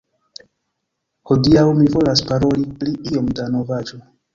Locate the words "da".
3.41-3.51